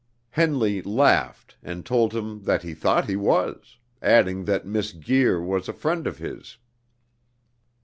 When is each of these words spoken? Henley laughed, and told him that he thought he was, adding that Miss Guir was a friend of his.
Henley 0.31 0.81
laughed, 0.81 1.57
and 1.61 1.85
told 1.85 2.11
him 2.15 2.41
that 2.45 2.63
he 2.63 2.73
thought 2.73 3.07
he 3.07 3.15
was, 3.15 3.77
adding 4.01 4.45
that 4.45 4.65
Miss 4.65 4.93
Guir 4.93 5.39
was 5.39 5.69
a 5.69 5.73
friend 5.73 6.07
of 6.07 6.17
his. 6.17 6.57